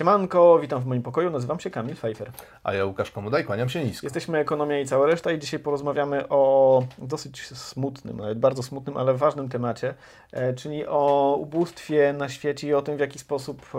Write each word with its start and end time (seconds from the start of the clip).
Siemanko, 0.00 0.58
witam 0.58 0.80
w 0.80 0.86
moim 0.86 1.02
pokoju, 1.02 1.30
nazywam 1.30 1.60
się 1.60 1.70
Kamil 1.70 1.96
Pfeiffer. 1.96 2.30
A 2.64 2.74
ja 2.74 2.84
Łukasz 2.84 3.10
Komudaj, 3.10 3.44
kłaniam 3.44 3.68
się 3.68 3.84
nisko. 3.84 4.06
Jesteśmy 4.06 4.38
Ekonomia 4.38 4.80
i 4.80 4.86
cała 4.86 5.06
reszta 5.06 5.32
i 5.32 5.38
dzisiaj 5.38 5.60
porozmawiamy 5.60 6.28
o 6.28 6.82
dosyć 6.98 7.46
smutnym, 7.46 8.16
nawet 8.16 8.38
bardzo 8.38 8.62
smutnym, 8.62 8.96
ale 8.96 9.14
ważnym 9.14 9.48
temacie, 9.48 9.94
e, 10.32 10.54
czyli 10.54 10.86
o 10.86 11.36
ubóstwie 11.40 12.12
na 12.12 12.28
świecie 12.28 12.68
i 12.68 12.74
o 12.74 12.82
tym, 12.82 12.96
w 12.96 13.00
jaki 13.00 13.18
sposób 13.18 13.66
e, 13.74 13.78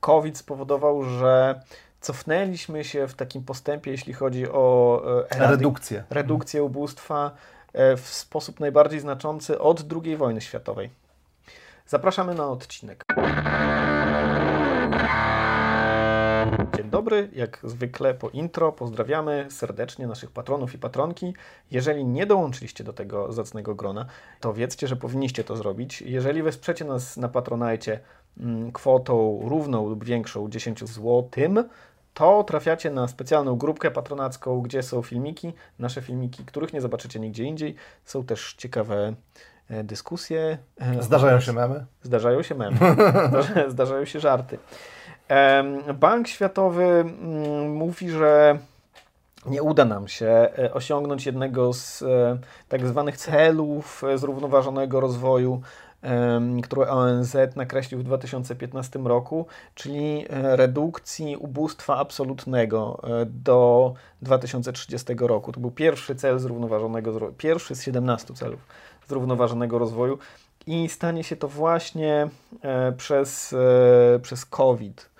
COVID 0.00 0.38
spowodował, 0.38 1.04
że 1.04 1.60
cofnęliśmy 2.00 2.84
się 2.84 3.08
w 3.08 3.14
takim 3.14 3.44
postępie, 3.44 3.90
jeśli 3.90 4.12
chodzi 4.12 4.48
o 4.48 5.02
e, 5.30 5.48
redukcję. 5.48 6.04
redukcję 6.10 6.62
ubóstwa 6.62 7.30
w 7.96 8.08
sposób 8.08 8.60
najbardziej 8.60 9.00
znaczący 9.00 9.60
od 9.60 9.84
II 10.04 10.16
wojny 10.16 10.40
światowej. 10.40 10.90
Zapraszamy 11.86 12.34
na 12.34 12.48
odcinek. 12.48 13.04
Dobry, 16.92 17.28
jak 17.32 17.58
zwykle 17.64 18.14
po 18.14 18.28
intro 18.30 18.72
pozdrawiamy 18.72 19.46
serdecznie 19.50 20.06
naszych 20.06 20.30
patronów 20.30 20.74
i 20.74 20.78
patronki. 20.78 21.34
Jeżeli 21.70 22.04
nie 22.04 22.26
dołączyliście 22.26 22.84
do 22.84 22.92
tego 22.92 23.32
zacnego 23.32 23.74
grona, 23.74 24.06
to 24.40 24.52
wiedzcie, 24.54 24.88
że 24.88 24.96
powinniście 24.96 25.44
to 25.44 25.56
zrobić. 25.56 26.02
Jeżeli 26.02 26.42
wesprzecie 26.42 26.84
nas 26.84 27.16
na 27.16 27.28
Patronajcie 27.28 28.00
mm, 28.40 28.72
kwotą 28.72 29.40
równą 29.44 29.88
lub 29.88 30.04
większą 30.04 30.50
10 30.50 30.80
zł, 30.84 31.28
to 32.14 32.44
trafiacie 32.44 32.90
na 32.90 33.08
specjalną 33.08 33.56
grupkę 33.56 33.90
patronacką, 33.90 34.60
gdzie 34.60 34.82
są 34.82 35.02
filmiki, 35.02 35.52
nasze 35.78 36.02
filmiki, 36.02 36.44
których 36.44 36.72
nie 36.72 36.80
zobaczycie 36.80 37.20
nigdzie 37.20 37.44
indziej. 37.44 37.74
Są 38.04 38.24
też 38.24 38.54
ciekawe 38.58 39.14
e, 39.68 39.84
dyskusje. 39.84 40.58
E, 40.80 41.02
zdarzają 41.02 41.40
się 41.40 41.52
memy? 41.52 41.86
Zdarzają 42.02 42.42
się 42.42 42.54
memy. 42.54 42.78
Zdarzają 43.74 44.04
się 44.04 44.20
żarty. 44.20 44.58
Bank 45.94 46.28
Światowy 46.28 46.84
mm, 46.84 47.72
mówi, 47.72 48.10
że 48.10 48.58
nie 49.46 49.62
uda 49.62 49.84
nam 49.84 50.08
się 50.08 50.26
e, 50.26 50.74
osiągnąć 50.74 51.26
jednego 51.26 51.72
z 51.72 52.02
e, 52.02 52.38
tak 52.68 52.86
zwanych 52.86 53.16
celów 53.16 54.04
e, 54.04 54.18
zrównoważonego 54.18 55.00
rozwoju, 55.00 55.60
które 56.62 56.90
ONZ 56.90 57.36
nakreślił 57.56 58.00
w 58.00 58.02
2015 58.02 58.98
roku, 58.98 59.46
czyli 59.74 60.26
redukcji 60.30 61.36
ubóstwa 61.36 61.96
absolutnego 61.96 63.02
do 63.26 63.94
2030 64.22 65.14
roku. 65.20 65.52
To 65.52 65.60
był 65.60 65.70
pierwszy 65.70 66.14
cel 66.14 66.38
zrównoważonego, 66.38 67.32
pierwszy 67.38 67.74
z 67.74 67.82
17 67.82 68.34
celów 68.34 68.60
zrównoważonego 69.08 69.78
rozwoju 69.78 70.18
i 70.66 70.88
stanie 70.88 71.24
się 71.24 71.36
to 71.36 71.48
właśnie 71.48 72.28
przez, 72.96 73.54
przez 74.22 74.46
COVID. 74.46 75.11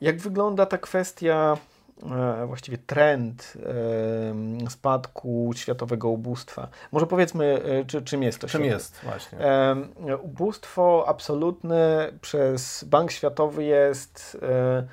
Jak 0.00 0.18
wygląda 0.18 0.66
ta 0.66 0.78
kwestia, 0.78 1.56
e, 2.02 2.46
właściwie 2.46 2.78
trend 2.78 3.52
spadku 4.68 5.50
światowego 5.54 6.08
ubóstwa? 6.08 6.68
Może 6.92 7.06
powiedzmy, 7.06 7.62
e, 7.64 7.84
czy, 7.84 8.02
czym 8.02 8.22
jest 8.22 8.38
to? 8.38 8.46
Czym 8.46 8.64
jest, 8.64 9.00
właśnie. 9.02 9.38
Ubóstwo 10.22 11.04
absolutne 11.08 12.12
przez 12.20 12.84
Bank 12.84 13.10
Światowy 13.10 13.64
jest 13.64 14.38
e, 14.42 14.86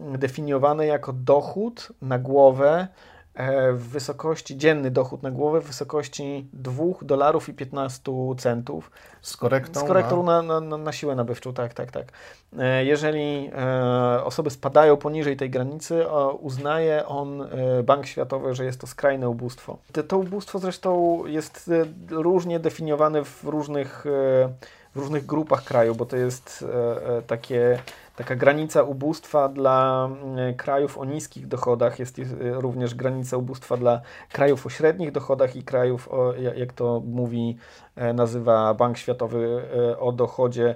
definiowane 0.00 0.86
jako 0.86 1.12
dochód 1.12 1.92
na 2.02 2.18
głowę 2.18 2.88
w 3.72 3.88
wysokości, 3.88 4.56
dzienny 4.56 4.90
dochód 4.90 5.22
na 5.22 5.30
głowę 5.30 5.60
w 5.60 5.66
wysokości 5.66 6.48
2 6.52 6.84
dolarów 7.02 7.48
i 7.48 7.54
15 7.54 8.12
centów. 8.38 8.90
Z 9.22 9.36
korektą? 9.36 9.80
Z 9.80 9.84
korektą 9.84 10.22
na, 10.22 10.42
na, 10.42 10.60
na, 10.60 10.76
na 10.76 10.92
siłę 10.92 11.14
nabywczą, 11.14 11.54
tak, 11.54 11.74
tak, 11.74 11.90
tak. 11.90 12.12
E, 12.58 12.84
jeżeli 12.84 13.50
e, 13.56 14.24
osoby 14.24 14.50
spadają 14.50 14.96
poniżej 14.96 15.36
tej 15.36 15.50
granicy, 15.50 16.04
uznaje 16.40 17.06
on, 17.06 17.48
Bank 17.84 18.06
Światowy, 18.06 18.54
że 18.54 18.64
jest 18.64 18.80
to 18.80 18.86
skrajne 18.86 19.28
ubóstwo. 19.28 19.78
To 20.08 20.18
ubóstwo 20.18 20.58
zresztą 20.58 21.22
jest 21.26 21.70
różnie 22.10 22.60
definiowane 22.60 23.24
w 23.24 23.44
różnych, 23.44 24.04
w 24.94 24.98
różnych 24.98 25.26
grupach 25.26 25.64
kraju, 25.64 25.94
bo 25.94 26.06
to 26.06 26.16
jest 26.16 26.64
takie 27.26 27.78
taka 28.18 28.36
granica 28.36 28.82
ubóstwa 28.82 29.48
dla 29.48 30.08
mm, 30.22 30.54
krajów 30.54 30.98
o 30.98 31.04
niskich 31.04 31.46
dochodach, 31.46 31.98
jest 31.98 32.20
również 32.40 32.94
granica 32.94 33.36
ubóstwa 33.36 33.76
dla 33.76 34.00
krajów 34.32 34.66
o 34.66 34.70
średnich 34.70 35.12
dochodach 35.12 35.56
i 35.56 35.62
krajów, 35.62 36.08
o, 36.08 36.34
jak 36.34 36.72
to 36.72 37.02
mówi, 37.06 37.56
e, 37.96 38.12
nazywa 38.12 38.74
Bank 38.74 38.98
Światowy, 38.98 39.62
e, 39.92 39.98
o 39.98 40.12
dochodzie 40.12 40.74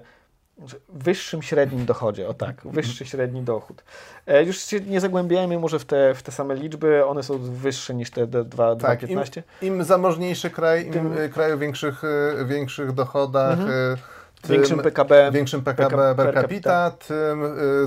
wyższym 0.89 1.43
średnim 1.43 1.84
dochodzie, 1.84 2.28
o 2.28 2.34
tak, 2.34 2.62
wyższy 2.65 3.06
średni 3.06 3.43
dochód. 3.43 3.84
E, 4.27 4.45
już 4.45 4.59
się 4.59 4.81
nie 4.81 5.00
zagłębiajmy 5.00 5.59
może 5.59 5.78
w 5.78 5.84
te, 5.84 6.15
w 6.15 6.23
te 6.23 6.33
same 6.33 6.55
liczby, 6.55 7.06
one 7.06 7.23
są 7.23 7.39
wyższe 7.39 7.95
niż 7.95 8.11
te 8.11 8.27
2,15. 8.27 8.81
Tak, 8.81 9.03
im, 9.03 9.21
im 9.62 9.84
zamożniejszy 9.84 10.51
kraj, 10.51 10.87
im 10.87 10.93
Tym... 10.93 11.15
kraj 11.33 11.53
o 11.53 11.59
większych, 11.59 12.03
większych 12.47 12.93
dochodach, 12.93 13.61
mhm 13.61 13.97
tym 14.43 14.53
większym 14.53 14.78
PKB, 14.78 15.31
większym 15.33 15.62
PKB, 15.62 15.97
PKB 15.97 16.25
per, 16.25 16.43
capita, 16.43 16.91
tym 16.91 17.43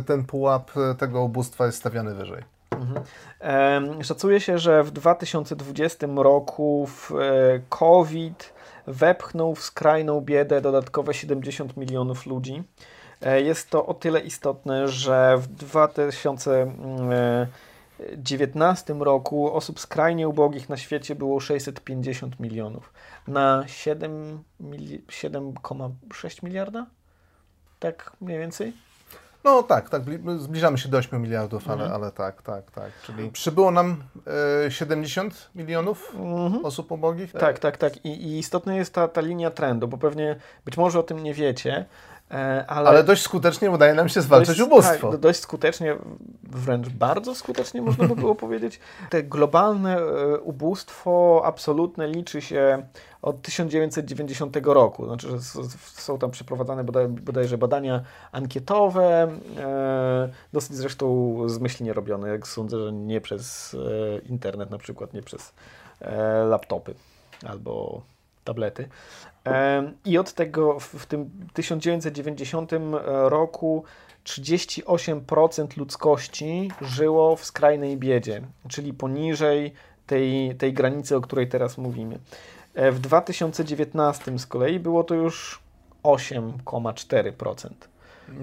ten 0.06 0.24
pułap 0.24 0.72
tego 0.98 1.22
ubóstwa 1.22 1.66
jest 1.66 1.78
stawiany 1.78 2.16
wyżej. 2.16 2.44
Mhm. 2.72 4.04
Szacuje 4.04 4.42
się, 4.42 4.60
że 4.60 4.84
w 4.84 4.92
2020 4.92 6.08
roku 6.16 6.88
w 6.88 7.12
e, 7.12 7.16
COVID 7.70 8.54
wepchnął 8.88 9.56
w 9.56 9.64
skrajną 9.64 10.22
biedę 10.22 10.62
dodatkowe 10.62 11.14
70 11.14 11.78
milionów 11.78 12.26
ludzi. 12.26 12.64
E, 13.22 13.42
jest 13.42 13.70
to 13.70 13.86
o 13.86 13.94
tyle 13.94 14.20
istotne, 14.20 14.88
że 14.88 15.38
w 15.38 15.48
2000 15.48 16.72
2019 18.00 18.94
roku 18.94 19.54
osób 19.54 19.80
skrajnie 19.80 20.28
ubogich 20.28 20.70
na 20.70 20.78
świecie 20.78 21.16
było 21.16 21.40
650 21.40 22.40
milionów. 22.40 22.94
Na 23.28 23.64
7,6 23.68 26.44
miliarda? 26.44 26.86
Tak 27.80 28.12
mniej 28.22 28.40
więcej? 28.40 28.74
No 29.46 29.64
tak, 29.64 29.90
tak, 29.90 30.02
zbliżamy 30.38 30.78
się 30.78 30.90
do 30.90 30.98
8 30.98 31.22
miliardów, 31.22 31.70
ale, 31.70 31.84
mhm. 31.84 32.02
ale 32.02 32.12
tak, 32.12 32.42
tak, 32.42 32.72
tak. 32.72 32.92
Czyli 33.04 33.32
przybyło 33.32 33.72
nam 33.72 34.04
e, 34.66 34.72
70 34.72 35.50
milionów 35.56 36.16
mhm. 36.16 36.66
osób 36.66 36.92
ubogich? 36.92 37.32
Tak, 37.32 37.60
tak, 37.60 37.78
tak. 37.78 38.06
I, 38.06 38.10
I 38.10 38.40
istotna 38.40 38.76
jest 38.76 38.94
ta, 38.94 39.08
ta 39.08 39.22
linia 39.22 39.52
trendu, 39.52 39.88
bo 39.88 39.98
pewnie 39.98 40.36
być 40.66 40.78
może 40.78 41.00
o 41.00 41.04
tym 41.04 41.24
nie 41.24 41.34
wiecie, 41.34 41.86
E, 42.15 42.15
ale, 42.30 42.90
ale, 42.90 43.04
dość 43.04 43.22
skutecznie 43.22 43.72
udaje 43.72 43.94
nam 43.94 44.10
się 44.10 44.22
zwalczyć 44.22 44.58
dość, 44.58 44.70
ubóstwo. 44.70 45.12
Tak, 45.12 45.20
dość 45.20 45.40
skutecznie, 45.40 45.96
wręcz 46.44 46.90
bardzo 46.90 47.36
skutecznie 47.36 47.82
można 47.82 48.08
by 48.08 48.16
było 48.16 48.36
powiedzieć. 48.46 48.80
Te 49.10 49.24
globalne 49.24 49.98
e, 49.98 50.40
ubóstwo 50.40 51.42
absolutne 51.46 52.08
liczy 52.08 52.42
się 52.42 52.88
od 53.22 53.42
1990 53.42 54.58
roku. 54.64 55.06
Znaczy, 55.06 55.30
że 55.30 55.40
są 55.94 56.18
tam 56.18 56.32
przeprowadzane 56.32 56.84
bodaj, 56.84 57.08
bodajże 57.08 57.58
badania 57.58 58.04
ankietowe, 58.32 59.28
e, 59.58 60.30
dosyć 60.54 60.76
zresztą 60.76 61.36
zmyślnie 61.50 61.94
robione, 61.94 62.30
jak 62.30 62.48
sądzę, 62.48 62.80
że 62.80 62.92
nie 62.92 63.22
przez 63.22 63.76
internet 64.30 64.72
na 64.72 64.78
przykład, 64.78 65.14
nie 65.14 65.22
przez 65.22 65.54
laptopy 66.50 66.96
albo 67.46 68.02
tablety. 68.46 68.90
I 70.06 70.18
od 70.18 70.34
tego 70.34 70.80
w 70.80 71.06
tym 71.06 71.30
1990 71.54 72.72
roku 73.26 73.84
38% 74.24 75.78
ludzkości 75.78 76.72
żyło 76.82 77.36
w 77.36 77.46
skrajnej 77.46 77.98
biedzie, 77.98 78.42
czyli 78.68 78.94
poniżej 78.94 79.74
tej, 80.08 80.56
tej 80.56 80.74
granicy, 80.74 81.16
o 81.16 81.22
której 81.22 81.48
teraz 81.48 81.78
mówimy. 81.78 82.20
E, 82.74 82.92
w 82.92 83.00
2019 83.00 84.40
z 84.40 84.48
kolei 84.48 84.80
było 84.80 85.04
to 85.04 85.16
już 85.16 85.60
8,4%. 86.04 87.70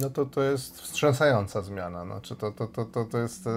No 0.00 0.10
to, 0.10 0.26
to 0.26 0.42
jest 0.42 0.80
wstrząsająca 0.80 1.62
zmiana. 1.62 2.04
Znaczy 2.04 2.36
to, 2.36 2.52
to, 2.52 2.66
to, 2.66 2.84
to, 2.84 3.04
to 3.04 3.18
jest. 3.18 3.48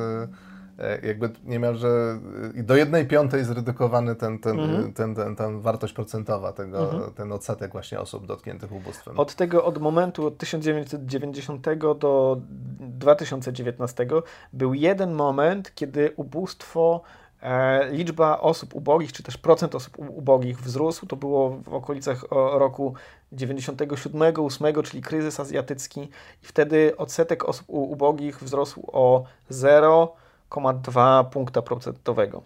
E, 0.79 1.07
jakby 1.07 1.29
niemalże 1.43 2.19
e, 2.57 2.63
do 2.63 2.75
jednej 2.75 3.07
piątej 3.07 3.43
zredukowany 3.43 4.15
ten, 4.15 4.39
ten, 4.39 4.59
mhm. 4.59 4.93
ten, 4.93 5.15
ten, 5.15 5.35
ten, 5.35 5.61
wartość 5.61 5.93
procentowa, 5.93 6.53
tego, 6.53 6.93
mhm. 6.93 7.13
ten 7.13 7.31
odsetek 7.31 7.71
właśnie 7.71 7.99
osób 7.99 8.25
dotkniętych 8.25 8.71
ubóstwem. 8.71 9.19
Od 9.19 9.35
tego, 9.35 9.65
od 9.65 9.77
momentu 9.77 10.27
od 10.27 10.37
1990 10.37 11.67
do 11.99 12.41
2019 12.79 14.07
był 14.53 14.73
jeden 14.73 15.13
moment, 15.13 15.75
kiedy 15.75 16.13
ubóstwo 16.15 17.01
e, 17.41 17.89
liczba 17.89 18.39
osób 18.39 18.75
ubogich, 18.75 19.13
czy 19.13 19.23
też 19.23 19.37
procent 19.37 19.75
osób 19.75 19.99
ubogich 19.99 20.61
wzrósł. 20.61 21.05
To 21.05 21.15
było 21.15 21.49
w 21.49 21.73
okolicach 21.73 22.25
roku 22.31 22.93
97-8, 23.33 24.83
czyli 24.83 25.03
kryzys 25.03 25.39
azjatycki, 25.39 26.01
i 26.43 26.45
wtedy 26.45 26.97
odsetek 26.97 27.45
osób 27.45 27.65
ubogich 27.67 28.43
wzrósł 28.43 28.89
o 28.93 29.23
0. 29.49 30.15
0,2 30.61 31.29
punkta 31.29 31.61
procentowego. 31.61 32.43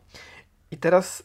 I 0.71 0.77
teraz 0.77 1.23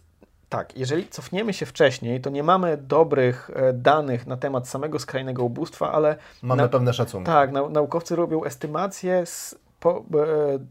tak, 0.48 0.76
jeżeli 0.76 1.08
cofniemy 1.08 1.52
się 1.52 1.66
wcześniej, 1.66 2.20
to 2.20 2.30
nie 2.30 2.42
mamy 2.42 2.76
dobrych 2.76 3.50
e, 3.54 3.72
danych 3.72 4.26
na 4.26 4.36
temat 4.36 4.68
samego 4.68 4.98
skrajnego 4.98 5.44
ubóstwa, 5.44 5.92
ale. 5.92 6.16
Mamy 6.42 6.62
na, 6.62 6.68
pewne 6.68 6.92
szacunki. 6.92 7.26
Tak, 7.26 7.52
na, 7.52 7.68
naukowcy 7.68 8.16
robią 8.16 8.44
estymacje 8.44 9.26
z 9.26 9.58
po, 9.80 9.98
e, 9.98 10.02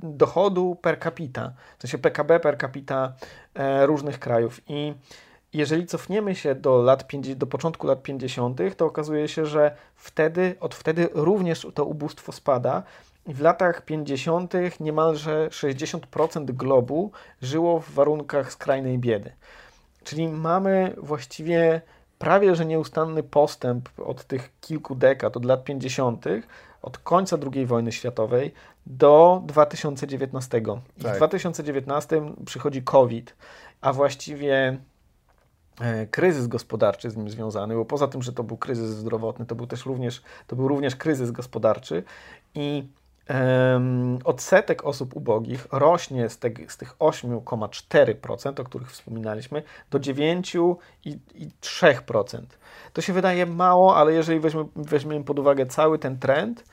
dochodu 0.04 0.76
per 0.82 1.00
capita, 1.00 1.54
w 1.78 1.82
sensie 1.82 1.98
PKB 1.98 2.40
per 2.40 2.58
capita 2.58 3.14
e, 3.56 3.86
różnych 3.86 4.20
krajów. 4.20 4.62
I 4.68 4.94
jeżeli 5.54 5.86
cofniemy 5.86 6.36
się 6.36 6.56
do, 6.56 6.82
lat 6.82 7.08
50, 7.08 7.40
do 7.40 7.48
początku 7.48 7.88
lat 7.88 8.04
50., 8.04 8.62
to 8.78 8.86
okazuje 8.86 9.28
się, 9.28 9.46
że 9.46 9.76
wtedy, 9.96 10.56
od 10.60 10.76
wtedy 10.76 11.10
również 11.14 11.68
to 11.74 11.86
ubóstwo 11.86 12.32
spada. 12.32 12.84
I 13.28 13.34
w 13.34 13.42
latach 13.42 13.86
50. 13.86 14.54
niemalże 14.80 15.48
60% 15.48 16.46
globu 16.46 17.12
żyło 17.42 17.80
w 17.80 17.92
warunkach 17.92 18.52
skrajnej 18.52 19.00
biedy. 19.00 19.32
Czyli 20.04 20.28
mamy 20.28 20.96
właściwie 20.98 21.82
prawie 22.20 22.56
że 22.56 22.66
nieustanny 22.66 23.24
postęp 23.24 23.90
od 24.06 24.24
tych 24.24 24.52
kilku 24.62 24.96
dekad, 24.96 25.38
od 25.38 25.46
lat 25.46 25.64
50., 25.64 26.26
od 26.82 26.98
końca 26.98 27.38
II 27.54 27.66
wojny 27.66 27.92
światowej 27.92 28.54
do 28.86 29.42
2019. 29.46 30.58
I 30.98 31.04
tak. 31.04 31.14
w 31.14 31.18
2019 31.18 32.22
przychodzi 32.46 32.84
COVID, 32.84 33.36
a 33.82 33.94
właściwie 33.94 34.78
e, 35.80 36.08
kryzys 36.08 36.48
gospodarczy 36.48 37.10
z 37.10 37.18
nim 37.18 37.30
związany, 37.30 37.76
bo 37.76 37.86
poza 37.86 38.08
tym, 38.08 38.22
że 38.22 38.34
to 38.34 38.44
był 38.44 38.58
kryzys 38.58 38.90
zdrowotny, 38.90 39.46
to 39.46 39.56
był 39.56 39.68
też 39.68 39.86
również, 39.86 40.22
to 40.48 40.56
był 40.56 40.68
również 40.68 40.96
kryzys 40.96 41.32
gospodarczy 41.32 42.04
i 42.56 42.88
odsetek 44.24 44.86
osób 44.86 45.16
ubogich 45.16 45.68
rośnie 45.72 46.30
z, 46.30 46.38
te, 46.38 46.50
z 46.68 46.78
tych 46.78 46.98
8,4%, 46.98 48.62
o 48.62 48.64
których 48.64 48.92
wspominaliśmy, 48.92 49.64
do 49.92 50.00
9,3%. 50.00 52.42
To 52.94 53.02
się 53.02 53.14
wydaje 53.14 53.46
mało, 53.46 53.96
ale 53.96 54.14
jeżeli 54.14 54.40
weźmiemy, 54.40 54.70
weźmiemy 54.76 55.24
pod 55.24 55.40
uwagę 55.40 55.66
cały 55.66 56.00
ten 56.00 56.20
trend, 56.20 56.64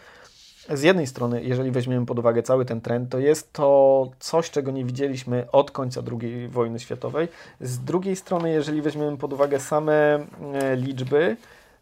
z 0.69 0.83
jednej 0.83 1.07
strony, 1.07 1.45
jeżeli 1.45 1.71
weźmiemy 1.71 2.07
pod 2.07 2.19
uwagę 2.19 2.43
cały 2.43 2.65
ten 2.65 2.81
trend, 2.81 3.11
to 3.11 3.19
jest 3.19 3.53
to 3.53 4.11
coś, 4.19 4.51
czego 4.51 4.71
nie 4.71 4.85
widzieliśmy 4.85 5.47
od 5.53 5.71
końca 5.71 6.03
II 6.23 6.49
wojny 6.49 6.79
światowej. 6.79 7.29
Z 7.61 7.79
drugiej 7.79 8.17
strony, 8.17 8.51
jeżeli 8.51 8.83
weźmiemy 8.83 9.17
pod 9.17 9.33
uwagę 9.33 9.61
same 9.61 10.27
e, 10.53 10.77
liczby, 10.77 11.37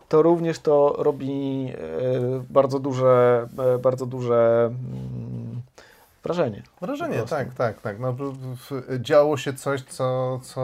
to 0.08 0.22
również 0.22 0.58
to 0.58 0.94
robi 0.98 1.72
e, 1.74 2.44
bardzo 2.50 2.78
duże, 2.78 3.46
e, 3.74 3.78
bardzo 3.78 4.06
duże 4.06 4.66
mm, 4.66 5.62
wrażenie. 6.22 6.62
Wrażenie, 6.80 7.22
tak, 7.22 7.54
tak, 7.54 7.80
tak. 7.80 8.00
No, 8.00 8.16
działo 9.00 9.36
się 9.36 9.52
coś, 9.52 9.82
co, 9.82 10.40
co, 10.42 10.60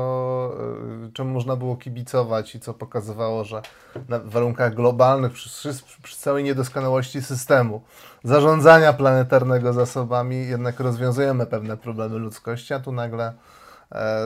e, 1.07 1.13
czemu 1.13 1.31
można 1.31 1.57
było 1.57 1.77
kibicować 1.77 2.55
i 2.55 2.61
co 2.61 2.75
pokazywało, 2.75 3.45
że 3.45 3.63
na 4.09 4.19
warunkach 4.19 4.75
globalnych, 4.75 5.33
przy, 5.33 5.73
przy 6.03 6.17
całej 6.17 6.45
niedoskonałości 6.45 7.23
systemu 7.23 7.81
zarządzania 8.25 8.93
planetarnego 8.93 9.73
zasobami, 9.73 10.47
jednak 10.47 10.81
rozwiązujemy 10.81 11.47
pewne 11.47 11.77
problemy 11.77 12.19
ludzkości, 12.19 12.75
a 12.75 12.81
tu 12.81 12.93
nagle 12.93 13.33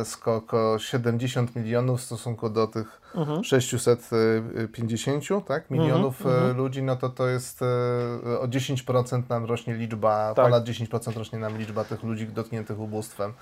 skok 0.04 0.54
o 0.54 0.78
70 0.78 1.56
milionów 1.56 2.00
w 2.00 2.04
stosunku 2.04 2.50
do 2.50 2.66
tych 2.66 3.00
mhm. 3.14 3.44
650 3.44 5.24
tak, 5.46 5.70
milionów 5.70 6.20
mhm. 6.20 6.36
mhm. 6.36 6.56
ludzi, 6.56 6.82
no 6.82 6.96
to 6.96 7.08
to 7.08 7.28
jest 7.28 7.62
e, 7.62 7.66
o 8.40 8.48
10% 8.48 9.22
nam 9.28 9.44
rośnie 9.44 9.74
liczba, 9.74 10.34
tak. 10.34 10.44
ponad 10.44 10.64
10% 10.64 11.16
rośnie 11.18 11.38
nam 11.38 11.58
liczba 11.58 11.84
tych 11.84 12.02
ludzi 12.02 12.26
dotkniętych 12.26 12.80
ubóstwem. 12.80 13.32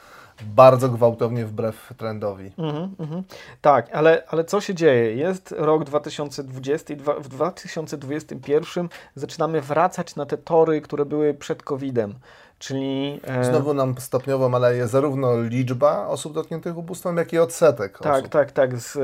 Bardzo 0.42 0.88
gwałtownie 0.88 1.46
wbrew 1.46 1.92
trendowi. 1.96 2.52
Mhm, 2.58 2.94
mhm. 2.98 3.22
Tak, 3.60 3.90
ale, 3.92 4.22
ale 4.28 4.44
co 4.44 4.60
się 4.60 4.74
dzieje? 4.74 5.16
Jest 5.16 5.54
rok 5.58 5.84
2020 5.84 6.94
i 6.94 6.96
w 6.96 7.28
2021 7.28 8.88
zaczynamy 9.14 9.60
wracać 9.60 10.16
na 10.16 10.26
te 10.26 10.38
tory, 10.38 10.80
które 10.80 11.04
były 11.04 11.34
przed 11.34 11.62
COVID-em. 11.62 12.14
Czyli. 12.58 13.20
E... 13.24 13.44
Znowu 13.44 13.74
nam 13.74 13.94
stopniowo 13.98 14.48
maleje 14.48 14.88
zarówno 14.88 15.42
liczba 15.42 16.06
osób 16.08 16.34
dotkniętych 16.34 16.78
ubóstwem, 16.78 17.16
jak 17.16 17.32
i 17.32 17.38
odsetek. 17.38 17.98
Tak, 17.98 18.14
osób. 18.14 18.28
tak, 18.28 18.52
tak. 18.52 18.78
Z 18.78 18.98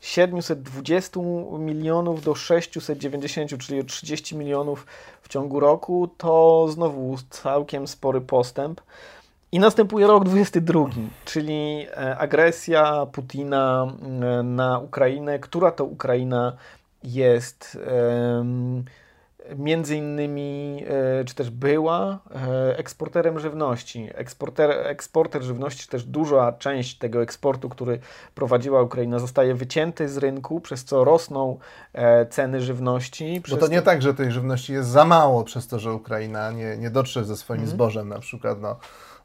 720 0.00 1.20
milionów 1.58 2.24
do 2.24 2.34
690, 2.34 3.58
czyli 3.58 3.80
o 3.80 3.84
30 3.84 4.36
milionów 4.36 4.86
w 5.22 5.28
ciągu 5.28 5.60
roku, 5.60 6.08
to 6.18 6.66
znowu 6.68 7.16
całkiem 7.30 7.86
spory 7.86 8.20
postęp. 8.20 8.80
I 9.52 9.58
następuje 9.58 10.06
rok 10.06 10.24
22, 10.24 10.84
czyli 11.24 11.86
e, 11.96 12.18
agresja 12.18 13.06
Putina 13.12 13.86
e, 14.02 14.42
na 14.42 14.78
Ukrainę, 14.78 15.38
która 15.38 15.70
to 15.70 15.84
Ukraina 15.84 16.56
jest. 17.04 17.78
Um, 18.36 18.84
między 19.56 19.96
innymi, 19.96 20.84
e, 21.20 21.24
czy 21.24 21.34
też 21.34 21.50
była 21.50 22.18
e, 22.34 22.78
eksporterem 22.78 23.40
żywności. 23.40 24.08
Eksporter, 24.14 24.70
eksporter 24.70 25.42
żywności, 25.42 25.82
czy 25.82 25.88
też 25.88 26.04
duża 26.04 26.52
część 26.52 26.98
tego 26.98 27.22
eksportu, 27.22 27.68
który 27.68 27.98
prowadziła 28.34 28.82
Ukraina, 28.82 29.18
zostaje 29.18 29.54
wycięty 29.54 30.08
z 30.08 30.16
rynku, 30.16 30.60
przez 30.60 30.84
co 30.84 31.04
rosną 31.04 31.58
e, 31.92 32.26
ceny 32.26 32.60
żywności. 32.60 33.42
Bo 33.50 33.56
to 33.56 33.66
nie 33.66 33.82
tak, 33.82 34.02
że 34.02 34.14
tej 34.14 34.32
żywności 34.32 34.72
jest 34.72 34.88
za 34.88 35.04
mało 35.04 35.44
przez 35.44 35.68
to, 35.68 35.78
że 35.78 35.92
Ukraina 35.92 36.50
nie, 36.50 36.76
nie 36.76 36.90
dotrze 36.90 37.24
ze 37.24 37.36
swoim 37.36 37.60
mhm. 37.60 37.76
zbożem 37.76 38.08
na 38.08 38.18
przykład. 38.18 38.60
No 38.60 38.76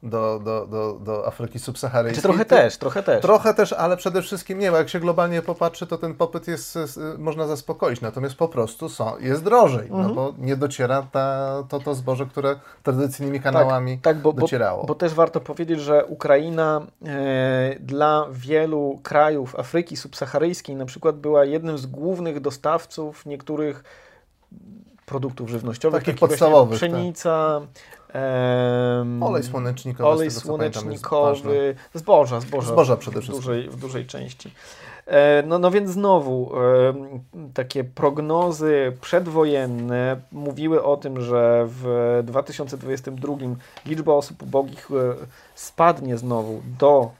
do, 0.03 0.39
do, 0.39 0.67
do, 0.67 0.99
do 0.99 1.27
Afryki 1.27 1.59
subsaharyjskiej. 1.59 2.21
Czy 2.21 2.27
trochę 2.27 2.45
też, 2.45 2.77
trochę 2.77 3.03
też. 3.03 3.21
Trochę 3.21 3.53
też, 3.53 3.73
ale 3.73 3.97
przede 3.97 4.21
wszystkim 4.21 4.59
nie, 4.59 4.71
bo 4.71 4.77
jak 4.77 4.89
się 4.89 4.99
globalnie 4.99 5.41
popatrzy, 5.41 5.87
to 5.87 5.97
ten 5.97 6.15
popyt 6.15 6.47
jest, 6.47 6.79
można 7.17 7.47
zaspokoić, 7.47 8.01
natomiast 8.01 8.35
po 8.35 8.47
prostu 8.47 8.89
są, 8.89 9.19
jest 9.19 9.43
drożej, 9.43 9.87
no 9.89 9.97
mhm. 9.97 10.07
no 10.07 10.13
bo 10.15 10.33
nie 10.37 10.55
dociera 10.55 11.07
ta, 11.11 11.63
to, 11.69 11.79
to 11.79 11.95
zboże, 11.95 12.25
które 12.25 12.55
tradycyjnymi 12.83 13.39
kanałami 13.39 13.97
tak, 13.97 14.03
tak, 14.03 14.21
bo, 14.21 14.33
docierało. 14.33 14.81
Bo, 14.81 14.87
bo, 14.87 14.95
też 14.95 15.13
warto 15.13 15.39
powiedzieć, 15.39 15.79
że 15.79 16.05
Ukraina 16.05 16.81
e, 17.05 17.75
dla 17.79 18.27
wielu 18.31 18.99
krajów 19.03 19.59
Afryki 19.59 19.97
subsaharyjskiej 19.97 20.75
na 20.75 20.85
przykład 20.85 21.17
była 21.17 21.45
jednym 21.45 21.77
z 21.77 21.85
głównych 21.85 22.39
dostawców 22.39 23.25
niektórych 23.25 23.83
produktów 25.07 25.49
żywnościowych, 25.49 26.03
takich 26.03 26.19
podstawowych. 26.19 26.77
Pszenica, 26.77 27.61
tak. 28.07 28.21
Um, 28.99 29.23
olej 29.23 29.43
słonecznikowy, 29.43 30.09
olej 30.09 30.29
tego, 30.29 30.41
słonecznikowy, 30.41 31.75
zboża, 31.93 32.39
zboża, 32.39 32.67
zboża 32.67 32.97
przede 32.97 33.21
wszystkim. 33.21 33.41
W 33.41 33.45
dużej, 33.45 33.69
w 33.69 33.75
dużej 33.75 34.05
części. 34.05 34.51
E, 35.05 35.43
no, 35.45 35.59
no 35.59 35.71
więc 35.71 35.89
znowu 35.89 36.51
e, 36.55 36.93
takie 37.53 37.83
prognozy 37.83 38.97
przedwojenne 39.01 40.21
mówiły 40.31 40.83
o 40.83 40.97
tym, 40.97 41.21
że 41.21 41.65
w 41.67 42.19
2022 42.23 43.33
liczba 43.85 44.13
osób 44.13 44.43
ubogich 44.43 44.91
e, 44.91 45.15
spadnie 45.55 46.17
znowu 46.17 46.61
do 46.79 47.11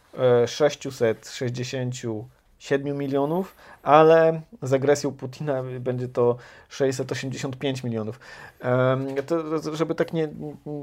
667 2.60 2.98
milionów, 2.98 3.56
ale 3.84 4.42
z 4.62 4.74
agresją 4.74 5.12
Putina 5.12 5.64
będzie 5.80 6.08
to 6.08 6.38
685 6.70 7.84
milionów. 7.84 8.20
To, 9.28 9.76
żeby 9.76 9.96
tak 9.96 10.14
nie, 10.14 10.30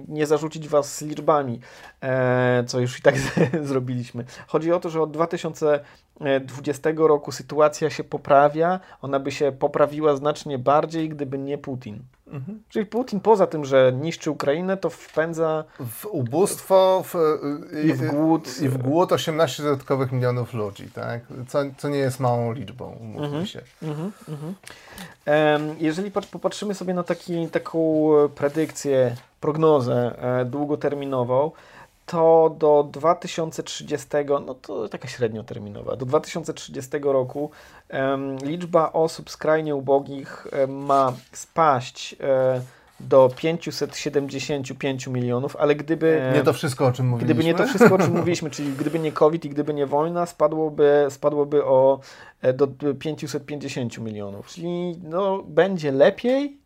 nie 0.08 0.26
zarzucić 0.26 0.68
Was 0.68 1.02
liczbami, 1.02 1.60
e, 2.00 2.64
co 2.66 2.80
już 2.80 2.98
i 2.98 3.02
tak 3.02 3.14
zrobiliśmy. 3.62 4.24
Chodzi 4.46 4.72
o 4.72 4.80
to, 4.80 4.90
że 4.90 5.02
od 5.02 5.16
2020 6.20 6.90
roku 6.96 7.32
sytuacja 7.32 7.90
się 7.90 8.04
poprawia, 8.04 8.80
ona 9.02 9.20
by 9.20 9.32
się 9.32 9.52
poprawiła 9.52 10.16
znacznie 10.16 10.58
bardziej, 10.58 11.08
gdyby 11.08 11.38
nie 11.38 11.58
Putin. 11.58 12.02
Mhm. 12.26 12.62
Czyli 12.68 12.86
Putin 12.86 13.20
poza 13.20 13.46
tym, 13.46 13.64
że 13.64 13.92
niszczy 13.92 14.30
Ukrainę, 14.30 14.76
to 14.76 14.90
wpędza 14.90 15.64
w 15.90 16.06
ubóstwo 16.06 17.04
w, 17.06 17.14
i, 17.84 17.92
w 17.92 18.06
głód. 18.06 18.62
I 18.62 18.68
w 18.68 18.78
głód 18.78 19.12
18 19.12 19.62
dodatkowych 19.62 20.12
milionów 20.12 20.54
ludzi, 20.54 20.88
tak? 20.94 21.20
co, 21.48 21.58
co 21.76 21.88
nie 21.88 21.98
jest 21.98 22.20
małą 22.20 22.52
liczbą, 22.52 22.96
umówmy 23.00 23.26
mhm. 23.26 23.46
się. 23.46 23.60
Mhm. 23.82 24.12
mhm. 24.28 24.54
Jeżeli 25.78 26.10
popatrzymy 26.10 26.74
sobie 26.74 26.94
na 26.94 27.02
taki, 27.02 27.48
taką 27.48 28.10
predykcję, 28.34 29.16
prognozę 29.40 30.14
e, 30.40 30.44
długoterminową, 30.44 31.50
to 32.06 32.56
do 32.58 32.88
2030, 32.92 34.08
no 34.46 34.54
to 34.54 34.88
taka 34.88 35.08
średnioterminowa, 35.08 35.96
do 35.96 36.06
2030 36.06 36.90
roku 37.02 37.50
um, 37.90 38.36
liczba 38.36 38.92
osób 38.92 39.30
skrajnie 39.30 39.74
ubogich 39.74 40.46
um, 40.52 40.70
ma 40.70 41.12
spaść 41.32 42.16
um, 42.20 42.62
do 43.00 43.30
575 43.36 45.06
milionów, 45.06 45.56
ale 45.56 45.74
gdyby... 45.74 46.32
Nie 46.34 46.42
to 46.42 46.52
wszystko, 46.52 46.86
o 46.86 46.92
czym 46.92 47.08
mówiliśmy. 47.08 47.34
Gdyby 47.34 47.44
nie 47.44 47.54
to 47.54 47.66
wszystko, 47.66 47.94
o 47.94 47.98
czym 47.98 48.16
mówiliśmy, 48.18 48.50
czyli 48.50 48.72
gdyby 48.72 48.98
nie 48.98 49.12
COVID 49.12 49.44
i 49.44 49.48
gdyby 49.48 49.74
nie 49.74 49.86
wojna, 49.86 50.26
spadłoby, 50.26 51.06
spadłoby 51.10 51.64
o 51.64 52.00
e, 52.42 52.52
do 52.52 52.68
550 52.98 53.98
milionów. 53.98 54.46
Czyli 54.46 54.98
no, 55.02 55.42
będzie 55.42 55.92
lepiej, 55.92 56.58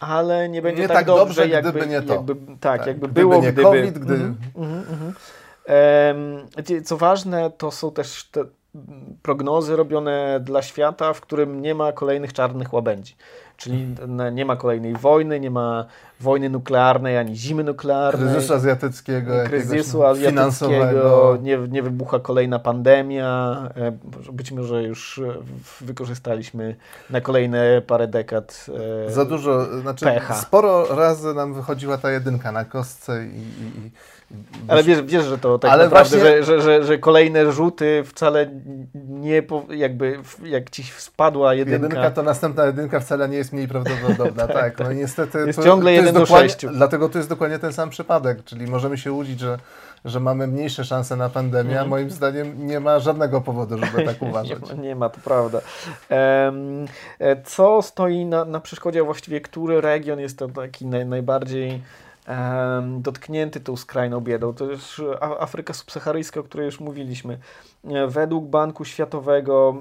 ale 0.00 0.48
nie 0.48 0.62
będzie 0.62 0.82
nie 0.82 0.88
tak, 0.88 0.96
tak 0.96 1.06
dobrze, 1.06 1.24
dobrze 1.24 1.48
jakby, 1.48 1.70
gdyby 1.70 1.86
nie 1.86 2.02
to. 2.02 2.14
Jakby, 2.14 2.34
tak, 2.34 2.78
tak, 2.78 2.86
jakby 2.86 3.06
gdyby 3.08 3.20
było, 3.20 3.42
nie 3.42 3.52
gdyby... 3.52 3.62
COVID, 3.62 3.98
gdy... 3.98 4.14
Mhm, 4.14 4.36
mhm, 4.56 4.84
mhm. 4.90 6.84
Co 6.84 6.96
ważne, 6.96 7.50
to 7.50 7.70
są 7.70 7.92
też 7.92 8.24
te 8.24 8.44
prognozy 9.22 9.76
robione 9.76 10.40
dla 10.44 10.62
świata, 10.62 11.12
w 11.12 11.20
którym 11.20 11.62
nie 11.62 11.74
ma 11.74 11.92
kolejnych 11.92 12.32
czarnych 12.32 12.72
łabędzi. 12.72 13.16
Czyli 13.56 13.94
nie 14.32 14.44
ma 14.44 14.56
kolejnej 14.56 14.96
wojny, 14.96 15.40
nie 15.40 15.50
ma 15.50 15.86
wojny 16.20 16.50
nuklearnej 16.50 17.18
ani 17.18 17.36
zimy 17.36 17.64
nuklearnej. 17.64 18.28
Kryzysu 18.28 18.54
azjatyckiego, 18.54 19.32
kryzysu 19.44 20.04
azjatyckiego, 20.04 21.38
nie, 21.42 21.58
nie 21.58 21.82
wybucha 21.82 22.18
kolejna 22.18 22.58
pandemia. 22.58 23.56
E, 23.76 23.92
być 24.32 24.52
może 24.52 24.82
już 24.82 25.18
e, 25.18 25.34
wykorzystaliśmy 25.80 26.76
na 27.10 27.20
kolejne 27.20 27.82
parę 27.86 28.08
dekad. 28.08 28.66
E, 29.06 29.12
Za 29.12 29.24
dużo, 29.24 29.80
znaczy 29.80 30.04
pecha. 30.04 30.34
sporo 30.34 30.96
razy 30.96 31.34
nam 31.34 31.54
wychodziła 31.54 31.98
ta 31.98 32.10
jedynka 32.10 32.52
na 32.52 32.64
kostce 32.64 33.26
i, 33.26 33.40
i 33.40 33.90
ale 34.68 34.82
wiesz, 34.82 35.02
wiesz, 35.02 35.24
że 35.24 35.38
to 35.38 35.58
tak 35.58 35.72
Ale 35.72 35.84
naprawdę, 35.84 36.18
właśnie... 36.18 36.42
że, 36.42 36.60
że, 36.60 36.84
że, 36.84 36.98
kolejne 36.98 37.52
rzuty 37.52 38.02
wcale 38.06 38.50
nie, 38.94 39.42
jakby 39.70 40.18
jak 40.44 40.70
ci 40.70 40.84
spadła 40.84 41.54
jedynka... 41.54 41.86
Jedynka 41.86 42.10
to 42.10 42.22
następna 42.22 42.64
jedynka 42.64 43.00
wcale 43.00 43.28
nie 43.28 43.36
jest 43.36 43.52
mniej 43.52 43.68
prawdopodobna, 43.68 44.46
tak. 44.54 44.76
tak. 44.76 44.86
No 44.86 44.92
niestety... 44.92 45.38
Jest 45.46 45.58
to, 45.58 45.64
ciągle 45.64 45.92
jeden 45.92 46.14
do 46.14 46.26
sześciu. 46.26 46.68
Dlatego 46.72 47.08
to 47.08 47.18
jest 47.18 47.30
dokładnie 47.30 47.58
ten 47.58 47.72
sam 47.72 47.90
przypadek, 47.90 48.44
czyli 48.44 48.66
możemy 48.66 48.98
się 48.98 49.12
łudzić, 49.12 49.40
że 49.40 49.58
że 50.04 50.20
mamy 50.20 50.46
mniejsze 50.46 50.84
szanse 50.84 51.16
na 51.16 51.28
pandemię, 51.28 51.70
a 51.70 51.82
mhm. 51.82 51.88
moim 51.88 52.10
zdaniem 52.10 52.66
nie 52.66 52.80
ma 52.80 52.98
żadnego 52.98 53.40
powodu, 53.40 53.78
żeby 53.78 54.04
tak 54.04 54.22
uważać. 54.22 54.58
nie, 54.70 54.76
ma, 54.76 54.82
nie 54.82 54.96
ma, 54.96 55.08
to 55.08 55.20
prawda. 55.24 55.60
E, 56.10 56.52
co 57.44 57.82
stoi 57.82 58.24
na, 58.24 58.44
na 58.44 58.60
przeszkodzie, 58.60 59.02
właściwie 59.02 59.40
który 59.40 59.80
region 59.80 60.20
jest 60.20 60.38
to 60.38 60.48
taki 60.48 60.86
naj, 60.86 61.06
najbardziej 61.06 61.82
dotknięty 62.98 63.60
tą 63.60 63.76
skrajną 63.76 64.20
biedą. 64.20 64.54
To 64.54 64.70
jest 64.70 64.84
Afryka 65.20 65.74
subsaharyjska, 65.74 66.40
o 66.40 66.42
której 66.42 66.66
już 66.66 66.80
mówiliśmy. 66.80 67.38
E, 67.84 68.06
według 68.06 68.44
Banku 68.44 68.84
Światowego 68.84 69.74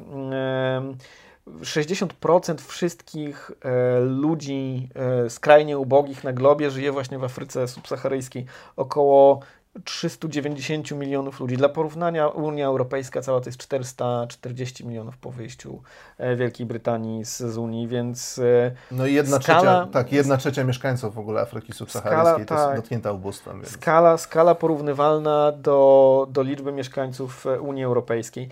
60% 1.47 2.57
wszystkich 2.67 3.51
e, 3.61 3.99
ludzi 3.99 4.89
e, 4.95 5.29
skrajnie 5.29 5.77
ubogich 5.77 6.23
na 6.23 6.33
globie 6.33 6.71
żyje 6.71 6.91
właśnie 6.91 7.19
w 7.19 7.23
Afryce 7.23 7.67
subsaharyjskiej. 7.67 8.45
Około 8.75 9.39
390 9.83 10.91
milionów 10.91 11.39
ludzi. 11.39 11.57
Dla 11.57 11.69
porównania 11.69 12.27
Unia 12.27 12.65
Europejska 12.65 13.21
cała 13.21 13.41
to 13.41 13.49
jest 13.49 13.59
440 13.59 14.85
milionów 14.85 15.17
po 15.17 15.31
wyjściu 15.31 15.81
e, 16.17 16.35
Wielkiej 16.35 16.65
Brytanii 16.65 17.25
z, 17.25 17.37
z 17.37 17.57
Unii, 17.57 17.87
więc 17.87 18.39
e, 18.39 18.71
No 18.91 19.05
i 19.05 19.13
jedna 19.13 19.39
skala, 19.39 19.61
trzecia, 19.61 19.93
tak, 19.93 20.11
jedna 20.11 20.37
trzecia 20.37 20.63
mieszkańców 20.63 21.15
w 21.15 21.19
ogóle 21.19 21.41
Afryki 21.41 21.73
Subsaharyjskiej 21.73 22.45
to 22.45 22.55
tak, 22.55 22.69
jest 22.69 22.81
dotknięta 22.81 23.11
ubóstwem. 23.11 23.61
Więc. 23.61 23.71
Skala, 23.71 24.17
skala 24.17 24.55
porównywalna 24.55 25.51
do, 25.51 26.27
do 26.29 26.43
liczby 26.43 26.71
mieszkańców 26.71 27.45
e, 27.45 27.61
Unii 27.61 27.83
Europejskiej. 27.83 28.49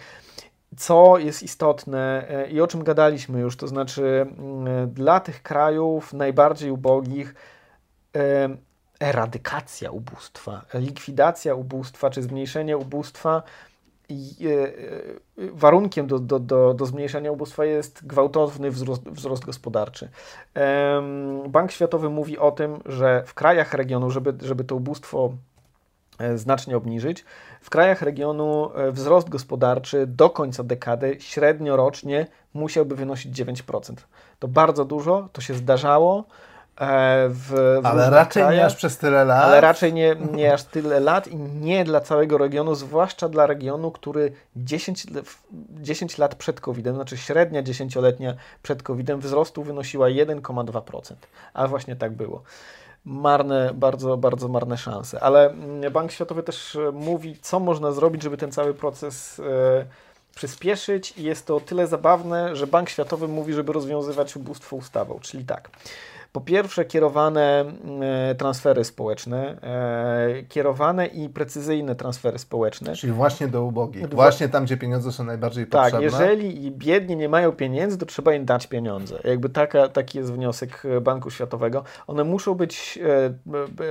Co 0.78 1.18
jest 1.18 1.44
istotne 1.44 2.28
i 2.52 2.62
o 2.62 2.68
czym 2.68 2.84
gadaliśmy 2.84 3.40
już, 3.40 3.58
to 3.58 3.68
znaczy 3.68 4.28
mm, 4.38 4.90
dla 4.90 5.20
tych 5.20 5.44
krajów 5.44 6.14
najbardziej 6.14 6.72
ubogich 6.72 7.36
eradykacja 9.00 9.92
ubóstwa, 9.92 10.62
likwidacja 10.74 11.56
ubóstwa 11.56 12.10
czy 12.10 12.22
zmniejszenie 12.22 12.78
ubóstwa 12.78 13.44
e, 14.10 14.14
e, 14.14 14.72
warunkiem 15.52 16.08
do, 16.08 16.20
do, 16.20 16.40
do, 16.40 16.74
do 16.74 16.86
zmniejszenia 16.86 17.32
ubóstwa 17.32 17.66
jest 17.66 18.08
gwałtowny 18.08 18.72
wzrost, 18.72 19.10
wzrost 19.10 19.46
gospodarczy. 19.46 20.10
Bank 21.48 21.72
Światowy 21.72 22.10
mówi 22.10 22.38
o 22.38 22.52
tym, 22.52 22.80
że 22.86 23.24
w 23.26 23.34
krajach 23.34 23.74
regionu, 23.74 24.12
żeby, 24.12 24.34
żeby 24.42 24.64
to 24.64 24.76
ubóstwo 24.76 25.34
e, 26.20 26.38
znacznie 26.38 26.78
obniżyć, 26.78 27.26
w 27.62 27.70
krajach 27.70 28.02
regionu 28.02 28.72
wzrost 28.92 29.30
gospodarczy 29.30 30.08
do 30.08 30.30
końca 30.30 30.64
dekady 30.64 31.18
średnio 31.20 31.76
rocznie 31.76 32.28
musiałby 32.54 32.96
wynosić 32.96 33.42
9%. 33.42 33.94
To 34.40 34.48
bardzo 34.48 34.86
dużo, 34.86 35.30
to 35.34 35.42
się 35.42 35.54
zdarzało. 35.54 36.24
E, 36.80 37.30
w, 37.30 37.80
w 37.82 37.86
ale 37.86 38.10
raczej 38.10 38.44
krajach, 38.44 38.60
nie 38.60 38.66
aż 38.66 38.76
przez 38.76 38.98
tyle 38.98 39.26
lat. 39.26 39.44
Ale 39.44 39.62
raczej 39.62 39.94
nie, 39.94 40.16
nie 40.32 40.54
aż 40.54 40.64
tyle 40.64 41.00
lat 41.00 41.28
i 41.28 41.36
nie 41.36 41.84
dla 41.84 42.02
całego 42.02 42.38
regionu, 42.38 42.76
zwłaszcza 42.76 43.30
dla 43.30 43.46
regionu, 43.46 43.92
który 43.92 44.32
10, 44.56 45.06
10 45.82 46.18
lat 46.18 46.36
przed 46.36 46.62
COVID-em, 46.62 46.96
znaczy 46.96 47.18
średnia 47.18 47.64
dziesięcioletnia 47.64 48.34
przed 48.64 48.84
COVID-em 48.84 49.20
wzrostu 49.20 49.64
wynosiła 49.64 50.08
1,2%. 50.08 51.14
A 51.54 51.68
właśnie 51.68 51.96
tak 51.96 52.12
było. 52.12 52.42
Marne, 53.06 53.72
bardzo, 53.74 54.18
bardzo 54.18 54.48
marne 54.48 54.78
szanse. 54.78 55.24
Ale 55.24 55.50
mm, 55.50 55.94
Bank 55.94 56.12
Światowy 56.12 56.44
też 56.44 56.76
e, 56.76 56.92
mówi, 56.92 57.38
co 57.42 57.60
można 57.60 57.92
zrobić, 57.92 58.24
żeby 58.24 58.38
ten 58.38 58.52
cały 58.52 58.74
proces 58.74 59.40
e, 59.40 59.86
przyspieszyć 60.36 61.14
i 61.18 61.24
jest 61.24 61.46
to 61.46 61.56
o 61.56 61.60
tyle 61.60 61.88
zabawne, 61.88 62.56
że 62.56 62.68
Bank 62.68 62.90
Światowy 62.90 63.28
mówi, 63.28 63.54
żeby 63.54 63.74
rozwiązywać 63.74 64.36
ubóstwo 64.36 64.76
ustawą, 64.76 65.20
czyli 65.22 65.46
tak. 65.46 65.70
Po 66.32 66.42
pierwsze, 66.42 66.86
kierowane 66.86 67.66
e, 68.02 68.36
transfery 68.36 68.84
społeczne, 68.84 69.62
e, 69.62 70.44
kierowane 70.44 71.08
i 71.08 71.30
precyzyjne 71.30 71.96
transfery 71.96 72.40
społeczne. 72.40 72.96
Czyli 72.96 73.14
właśnie 73.14 73.48
do 73.48 73.64
ubogich, 73.64 74.10
właśnie 74.10 74.50
tam, 74.50 74.66
gdzie 74.66 74.78
pieniądze 74.78 75.12
są 75.12 75.24
najbardziej 75.24 75.68
tak, 75.68 75.84
potrzebne. 75.84 76.12
Tak, 76.12 76.22
jeżeli 76.22 76.72
biedni 76.72 77.16
nie 77.16 77.30
mają 77.30 77.52
pieniędzy, 77.52 77.98
to 77.98 78.06
trzeba 78.06 78.34
im 78.34 78.46
dać 78.46 78.68
pieniądze. 78.68 79.20
Jakby 79.24 79.50
taka, 79.50 79.88
taki 79.88 80.18
jest 80.18 80.34
wniosek 80.34 80.84
Banku 81.02 81.30
Światowego. 81.30 81.84
One 82.08 82.24
muszą 82.24 82.56
być 82.56 83.00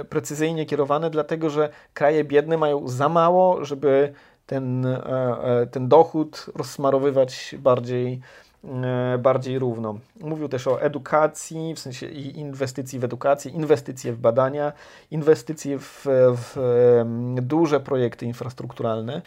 e, 0.00 0.04
precyzyjnie 0.04 0.66
kierowane, 0.66 1.10
dlatego 1.10 1.50
że 1.50 1.68
kraje 1.94 2.24
biedne 2.24 2.56
mają 2.56 2.88
za 2.88 3.08
mało, 3.08 3.64
żeby 3.64 4.12
ten, 4.46 4.86
ten 5.70 5.88
dochód 5.88 6.46
rozsmarowywać 6.54 7.54
bardziej 7.58 8.20
E, 8.20 8.47
bardziej 9.18 9.58
równo. 9.58 9.98
Mówił 10.20 10.48
też 10.48 10.66
o 10.66 10.82
edukacji, 10.82 11.74
w 11.74 11.78
sensie 11.78 12.06
inwestycji 12.08 12.98
w 12.98 13.04
edukację, 13.04 13.50
inwestycje 13.50 14.12
w 14.12 14.18
badania, 14.18 14.72
inwestycje 15.10 15.78
w, 15.78 16.06
w 16.36 16.56
duże 17.42 17.80
projekty 17.80 18.26
infrastrukturalne, 18.26 19.22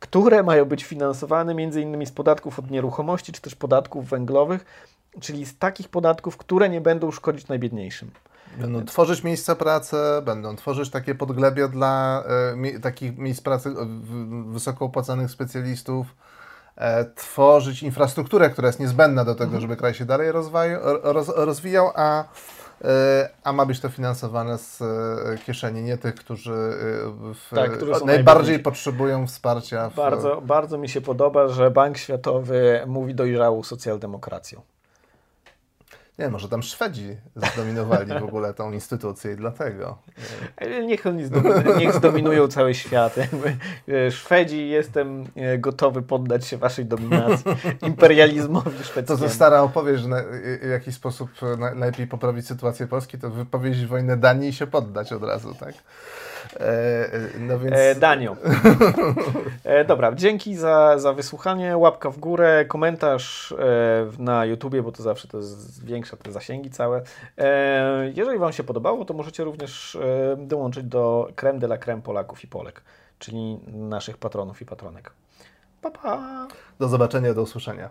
które 0.00 0.42
mają 0.42 0.64
być 0.64 0.84
finansowane 0.84 1.62
innymi 1.62 2.06
z 2.06 2.12
podatków 2.12 2.58
od 2.58 2.70
nieruchomości, 2.70 3.32
czy 3.32 3.40
też 3.40 3.54
podatków 3.54 4.08
węglowych, 4.08 4.64
czyli 5.20 5.46
z 5.46 5.58
takich 5.58 5.88
podatków, 5.88 6.36
które 6.36 6.68
nie 6.68 6.80
będą 6.80 7.10
szkodzić 7.10 7.48
najbiedniejszym. 7.48 8.10
Będą 8.58 8.84
tworzyć 8.84 9.24
miejsca 9.24 9.54
pracy, 9.54 9.96
będą 10.24 10.56
tworzyć 10.56 10.90
takie 10.90 11.14
podglebia 11.14 11.68
dla 11.68 12.24
e, 12.74 12.80
takich 12.80 13.18
miejsc 13.18 13.40
pracy 13.40 13.68
e, 13.68 13.86
wysoko 14.52 14.84
opłacanych 14.84 15.30
specjalistów 15.30 16.06
E, 16.06 16.31
tworzyć 17.14 17.82
infrastrukturę, 17.82 18.50
która 18.50 18.66
jest 18.66 18.80
niezbędna 18.80 19.24
do 19.24 19.34
tego, 19.34 19.44
mhm. 19.44 19.60
żeby 19.60 19.76
kraj 19.76 19.94
się 19.94 20.04
dalej 20.04 20.32
roz, 21.02 21.28
rozwijał, 21.36 21.90
a, 21.94 22.24
e, 22.84 23.28
a 23.44 23.52
ma 23.52 23.66
być 23.66 23.80
to 23.80 23.88
finansowane 23.88 24.58
z 24.58 24.82
e, 24.82 25.38
kieszeni 25.46 25.82
nie 25.82 25.98
tych, 25.98 26.14
którzy, 26.14 26.54
w, 27.34 27.54
tak, 27.54 27.72
którzy 27.72 28.04
najbardziej 28.04 28.58
potrzebują 28.58 29.26
wsparcia. 29.26 29.90
W... 29.90 29.94
Bardzo, 29.94 30.40
bardzo 30.40 30.78
mi 30.78 30.88
się 30.88 31.00
podoba, 31.00 31.48
że 31.48 31.70
Bank 31.70 31.98
Światowy 31.98 32.82
mówi 32.86 33.14
dojrzałą 33.14 33.62
socjaldemokracją. 33.62 34.62
Nie, 36.18 36.28
może 36.28 36.48
tam 36.48 36.62
Szwedzi 36.62 37.16
zdominowali 37.52 38.20
w 38.20 38.24
ogóle 38.24 38.54
tą 38.54 38.72
instytucję 38.72 39.32
i 39.32 39.36
dlatego. 39.36 39.98
Niech 40.86 41.06
oni 41.06 41.24
zdominują, 41.24 41.78
niech 41.78 41.94
zdominują 41.94 42.48
cały 42.48 42.74
świat. 42.74 43.16
E, 43.88 44.10
Szwedzi, 44.10 44.68
jestem 44.68 45.24
e, 45.36 45.58
gotowy 45.58 46.02
poddać 46.02 46.46
się 46.46 46.56
waszej 46.56 46.84
dominacji, 46.86 47.44
imperializmowi 47.82 48.84
szwedzkiemu. 48.84 49.18
To, 49.18 49.28
co 49.28 49.34
stara 49.34 49.62
opowieść, 49.62 50.02
że 50.02 50.08
na, 50.08 50.22
w 50.62 50.70
jaki 50.70 50.92
sposób 50.92 51.30
najlepiej 51.58 52.06
poprawić 52.06 52.46
sytuację 52.46 52.86
Polski, 52.86 53.18
to 53.18 53.30
wypowiedzieć 53.30 53.86
wojnę 53.86 54.16
Danii 54.16 54.48
i 54.48 54.52
się 54.52 54.66
poddać 54.66 55.12
od 55.12 55.22
razu, 55.22 55.54
tak? 55.54 55.74
E, 56.60 57.08
no 57.38 57.58
więc... 57.58 57.76
E, 57.76 57.94
Danio. 57.94 58.36
E, 59.64 59.84
dobra, 59.84 60.12
dzięki 60.14 60.56
za, 60.56 60.98
za 60.98 61.12
wysłuchanie. 61.12 61.76
Łapka 61.76 62.10
w 62.10 62.18
górę, 62.18 62.64
komentarz 62.64 63.52
e, 63.52 64.22
na 64.22 64.44
YouTubie, 64.44 64.82
bo 64.82 64.92
to 64.92 65.02
zawsze 65.02 65.28
to 65.28 65.42
zwiększa 65.42 66.16
te 66.16 66.32
zasięgi 66.32 66.70
całe. 66.70 67.02
E, 67.38 68.12
jeżeli 68.14 68.38
Wam 68.38 68.52
się 68.52 68.64
podobało, 68.64 69.04
to 69.04 69.14
możecie 69.14 69.44
również 69.44 69.94
e, 69.94 70.36
dołączyć 70.36 70.84
do 70.84 71.28
creme 71.36 71.58
de 71.58 71.66
la 71.66 71.78
creme 71.78 72.02
Polaków 72.02 72.44
i 72.44 72.46
Polek, 72.46 72.82
czyli 73.18 73.58
naszych 73.66 74.18
patronów 74.18 74.62
i 74.62 74.66
patronek. 74.66 75.12
Pa, 75.80 75.90
pa. 75.90 76.48
Do 76.78 76.88
zobaczenia, 76.88 77.34
do 77.34 77.42
usłyszenia. 77.42 77.90